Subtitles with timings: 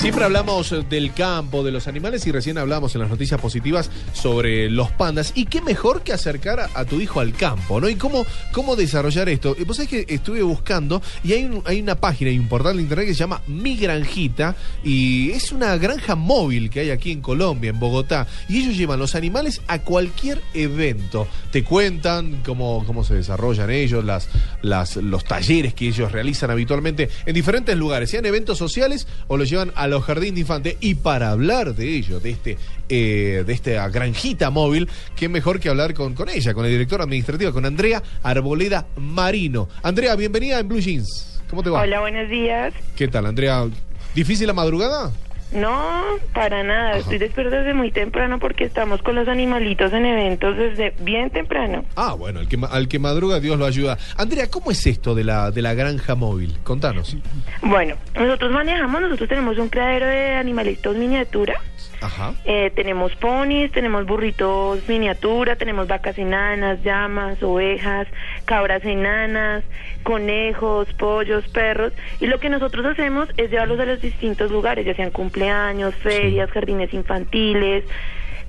[0.00, 4.70] Siempre hablamos del campo, de los animales y recién hablamos en las noticias positivas sobre
[4.70, 5.32] los pandas.
[5.34, 7.86] Y qué mejor que acercar a, tu hijo al campo, ¿no?
[7.86, 9.54] Y cómo, cómo desarrollar esto.
[9.66, 13.12] Vos sabés que estuve buscando y hay, hay una página y un de internet que
[13.12, 17.78] se llama Mi Granjita y es una granja móvil que hay aquí en Colombia, en
[17.78, 18.26] Bogotá.
[18.48, 21.28] Y ellos llevan los animales a cualquier evento.
[21.50, 27.34] Te cuentan cómo, cómo se desarrollan ellos, las, los talleres que ellos realizan habitualmente en
[27.34, 30.76] diferentes lugares, sean eventos sociales o los llevan a los jardines de infantes.
[30.80, 35.68] Y para hablar de ello, de este, eh, de esta granjita móvil, qué mejor que
[35.68, 39.68] hablar con, con ella, con el director administrativo, con Andrea Arboleda Marino.
[39.82, 41.42] Andrea, bienvenida en Blue Jeans.
[41.50, 41.82] ¿Cómo te va?
[41.82, 42.72] Hola, buenos días.
[42.96, 43.66] ¿Qué tal, Andrea?
[44.14, 45.12] ¿Difícil la madrugada?
[45.52, 46.98] No, para nada.
[46.98, 51.84] Estoy despierta desde muy temprano porque estamos con los animalitos en eventos desde bien temprano.
[51.96, 53.98] Ah, bueno, al que, al que madruga Dios lo ayuda.
[54.16, 56.58] Andrea, ¿cómo es esto de la, de la granja móvil?
[56.62, 57.16] Contanos.
[57.62, 61.60] Bueno, nosotros manejamos, nosotros tenemos un criadero de animalitos miniatura.
[62.00, 62.34] Ajá.
[62.44, 68.08] Eh, tenemos ponis, tenemos burritos miniatura, tenemos vacas enanas, llamas, ovejas,
[68.44, 69.64] cabras enanas,
[70.02, 71.92] conejos, pollos, perros.
[72.20, 76.50] Y lo que nosotros hacemos es llevarlos a los distintos lugares, ya sean cumpleaños, ferias,
[76.50, 77.84] jardines infantiles,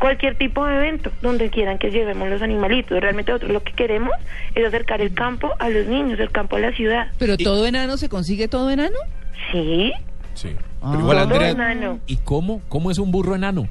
[0.01, 2.99] cualquier tipo de evento, donde quieran que llevemos los animalitos.
[2.99, 4.13] Realmente nosotros lo que queremos
[4.55, 7.07] es acercar el campo a los niños, el campo a la ciudad.
[7.19, 8.97] ¿Pero todo enano se consigue todo enano?
[9.51, 9.93] Sí,
[10.33, 10.49] Sí.
[10.81, 10.89] Ah.
[10.91, 11.49] Pero igual, Andrea.
[11.49, 11.99] enano.
[12.07, 12.61] ¿Y cómo?
[12.69, 13.67] ¿Cómo es un burro enano?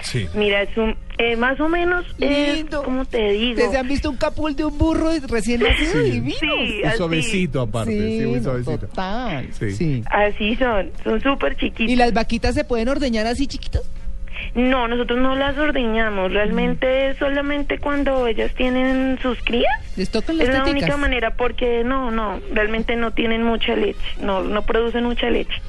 [0.00, 0.28] Sí.
[0.34, 2.84] Mira, es un, eh, más o menos, es, Lindo.
[2.84, 3.60] como te digo.
[3.60, 6.10] ¿Ustedes han visto un capul de un burro recién nacido Sí.
[6.12, 6.36] divino?
[6.38, 6.96] Sí, Un así.
[6.98, 8.18] suavecito aparte.
[8.20, 8.78] Sí, muy no, suavecito.
[8.86, 9.48] total.
[9.52, 9.72] Sí.
[9.72, 10.04] Sí.
[10.08, 11.90] Así son, son súper chiquitos.
[11.92, 13.82] ¿Y las vaquitas se pueden ordeñar así chiquitas?
[14.54, 19.72] No, nosotros no las ordeñamos, realmente es solamente cuando ellas tienen sus crías.
[19.96, 20.82] ¿Les tocan las Es la teticas?
[20.82, 25.60] única manera porque no, no, realmente no tienen mucha leche, no, no producen mucha leche.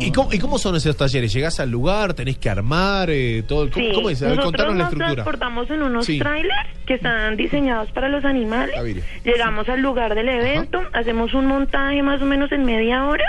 [0.00, 1.32] ¿Y cómo, ¿Y cómo son esos talleres?
[1.32, 2.14] ¿Llegás al lugar?
[2.14, 3.10] ¿Tenés que armar?
[3.10, 4.22] Eh, todo, ¿cómo, Sí, cómo es?
[4.22, 5.14] A ver, nosotros la nos estructura.
[5.14, 6.18] transportamos en unos Sí.
[6.18, 8.74] trailers que están diseñados para los animales.
[9.24, 13.24] Llegamos al lugar del evento, hacemos un montaje más o menos en media hora.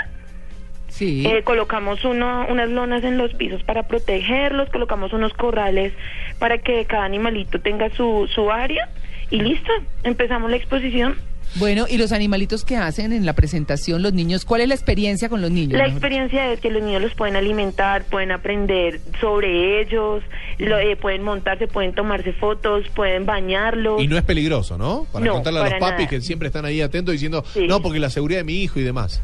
[0.88, 1.26] Sí.
[1.26, 5.92] Eh, colocamos uno, unas lonas en los pisos para protegerlos, colocamos unos corrales
[6.38, 8.88] para que cada animalito tenga su, su área
[9.30, 9.70] y listo,
[10.02, 11.16] empezamos la exposición.
[11.54, 14.44] Bueno, ¿y los animalitos que hacen en la presentación los niños?
[14.44, 15.72] ¿Cuál es la experiencia con los niños?
[15.78, 15.92] La mejor?
[15.92, 20.22] experiencia es que los niños los pueden alimentar, pueden aprender sobre ellos,
[20.58, 24.02] lo- eh, pueden montarse, pueden tomarse fotos, pueden bañarlos.
[24.02, 25.06] Y no es peligroso, ¿no?
[25.10, 26.08] Para No, contarle a los papis nada.
[26.08, 27.66] que siempre están ahí atentos diciendo, Sí.
[27.66, 29.22] no, porque la seguridad de mi hijo y demás.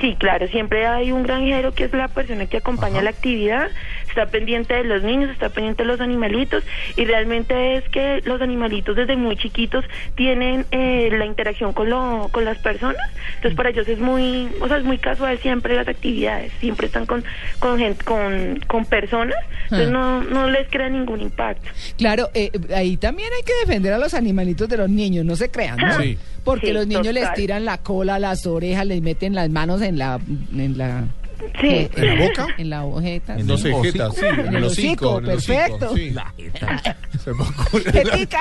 [0.00, 3.04] Sí, claro, siempre hay un granjero que es la persona que acompaña Ajá.
[3.04, 3.68] la actividad,
[4.16, 6.64] está pendiente de los niños, está pendiente de los animalitos
[6.96, 9.84] y realmente es que los animalitos desde muy chiquitos
[10.14, 12.96] tienen eh, la interacción con, lo, con las personas,
[13.36, 17.04] entonces para ellos es muy, o sea, es muy casual siempre las actividades, siempre están
[17.04, 17.22] con
[17.58, 19.90] con gente, con, con personas, entonces Ah.
[19.90, 21.68] no, no les crea ningún impacto.
[21.98, 25.50] Claro, eh, ahí también hay que defender a los animalitos de los niños, no se
[25.50, 26.00] crean, ¿no?
[26.00, 26.16] Sí.
[26.44, 29.98] Porque Sí, los niños les tiran la cola, las orejas, les meten las manos en
[29.98, 30.18] la...
[30.56, 31.04] En la
[31.38, 31.50] Sí.
[31.60, 31.90] ¿qué?
[31.96, 32.46] ¿En la boca?
[32.58, 33.38] En la ojeta.
[33.38, 33.82] En hocico.
[33.82, 35.96] jeta, sí, En el hocico, hocico, en el hocico, perfecto.
[35.96, 36.10] sí.
[36.10, 36.96] La jeta.
[37.24, 37.92] Se me ocurre.
[37.92, 38.40] Jetica.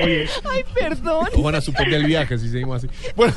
[0.00, 1.26] Ay, perdón.
[1.34, 2.88] O van a suspender el viaje si seguimos así.
[3.16, 3.32] Bueno,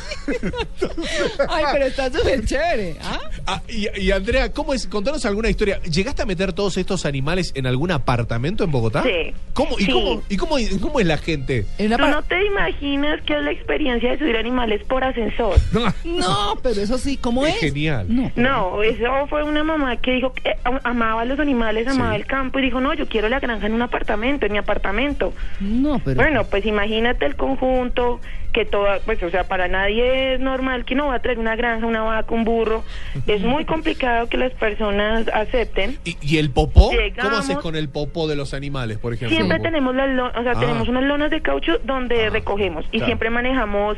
[1.49, 2.95] Ay, pero está súper chévere.
[3.01, 3.19] ¿ah?
[3.45, 4.87] ah, y, y Andrea, ¿cómo es?
[4.87, 5.79] Contanos alguna historia.
[5.83, 9.03] ¿Llegaste a meter todos estos animales en algún apartamento en Bogotá?
[9.03, 9.33] Sí.
[9.53, 9.91] ¿Cómo, y, Sí.
[9.91, 11.65] cómo, y cómo, cómo es la gente?
[11.77, 15.57] Tú no te imaginas que es la experiencia de subir animales por ascensor.
[16.03, 17.59] No, pero eso sí, ¿cómo Es es?
[17.61, 18.07] genial.
[18.17, 18.31] No.
[18.35, 22.15] No, eso fue una mamá que dijo que am- amaba a los animales, amaba Sí.
[22.17, 25.33] el campo y dijo, no, yo quiero la granja en un apartamento, en mi apartamento.
[25.59, 26.15] No, pero...
[26.15, 28.19] Bueno, pues imagínate el conjunto,
[28.57, 31.55] que toda, pues o sea, para nadie es normal que no va a traer una
[31.55, 32.83] granja, una vaca, un burro.
[33.27, 35.99] Es muy complicado que las personas acepten.
[36.03, 36.89] ¿Y, y el popó?
[37.21, 39.35] ¿Cómo haces con el popó de los animales, por ejemplo?
[39.37, 40.59] Siempre tenemos las lo- o sea, Ah.
[40.59, 43.05] tenemos unas lonas de caucho donde Ah, recogemos y claro.
[43.05, 43.95] siempre manejamos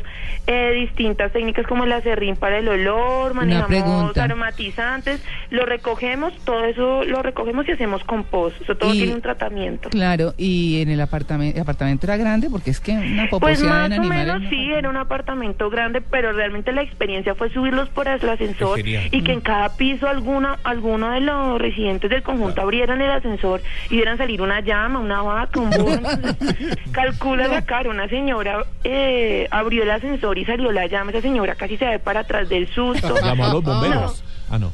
[0.48, 5.22] eh, distintas técnicas como el acerrín para el olor, manejamos aromatizantes,
[5.52, 9.90] lo recogemos, todo eso lo recogemos y hacemos compost, eso todo Y- tiene un tratamiento.
[9.90, 13.70] Claro, y en el apartamento, el apartamento era grande porque es que una Pues o
[13.70, 14.00] animales.
[14.10, 14.49] menos.
[14.50, 18.80] Sí, era un apartamento grande, pero realmente la experiencia fue subirlos por el ascensor
[19.12, 23.62] y que en cada piso alguna, alguno de los residentes del conjunto abrieran el ascensor
[23.90, 25.94] y vieran salir una llama, una vaca, un burro.
[25.94, 31.22] Entonces, calcula la cara, una señora eh, abrió el ascensor y salió la llama, esa
[31.22, 33.16] señora casi se ve para atrás del susto.
[33.24, 34.24] Llamó a los bomberos.
[34.52, 34.72] Ah, no.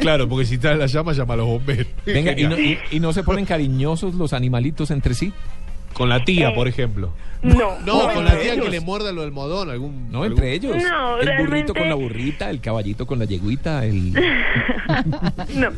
[0.00, 1.86] Claro, porque si está en la llama, llama a los bomberos.
[2.06, 5.32] Venga, ¿y no, y- y no se ponen cariñosos los animalitos entre sí?
[5.96, 7.10] Con la tía, Eh, por ejemplo.
[7.42, 10.10] No, No, no, con la tía que le muerda lo almohadón, algún.
[10.10, 10.76] No, algún- entre ellos.
[10.82, 14.12] No, el burrito con la burrita, el caballito con la yeguita, el...
[15.54, 15.68] no.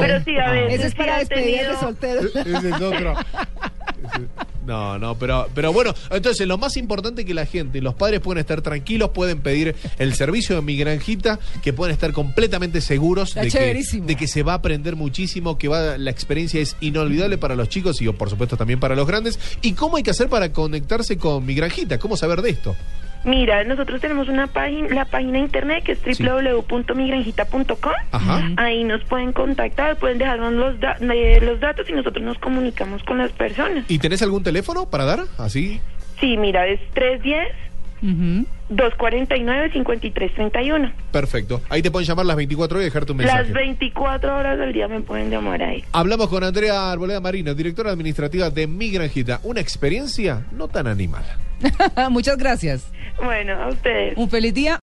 [0.00, 2.36] Pero sí, a veces Ese es sí para ha despedidas de tenido- solteros.
[2.36, 3.12] Ese es otro.
[3.12, 4.28] Ese-
[4.66, 8.20] No, no, pero, pero bueno, entonces lo más importante es que la gente, los padres
[8.20, 13.34] pueden estar tranquilos, pueden pedir el servicio de mi granjita, que pueden estar completamente seguros
[13.34, 17.38] de que, de que se va a aprender muchísimo, que va, la experiencia es inolvidable
[17.38, 19.38] para los chicos y por supuesto también para los grandes.
[19.62, 21.98] ¿Y cómo hay que hacer para conectarse con mi granjita?
[21.98, 22.76] ¿Cómo saber de esto?
[23.24, 26.24] Mira, nosotros tenemos una página, la página de internet que es Sí.
[26.24, 27.92] www.migranjita.com.
[28.10, 28.50] Ajá.
[28.56, 33.02] Ahí nos pueden contactar, pueden dejarnos los, da- eh, los datos y nosotros nos comunicamos
[33.04, 33.84] con las personas.
[33.88, 35.20] ¿Y tenés algún teléfono para dar?
[35.38, 35.80] Así.
[36.20, 37.48] Sí, mira, es 310
[38.02, 38.46] Ujú.
[38.70, 40.92] 249-5331.
[41.12, 41.60] Perfecto.
[41.68, 43.42] Ahí te pueden llamar las 24 horas y dejarte un mensaje.
[43.44, 45.84] Las 24 horas del día me pueden llamar ahí.
[45.92, 49.40] Hablamos con Andrea Arboleda Marino, directora administrativa de Mi Granjita.
[49.44, 51.22] Una experiencia no tan animal.
[52.10, 52.90] Muchas gracias.
[53.22, 54.16] Bueno, a ustedes.
[54.16, 54.80] Un feliz día.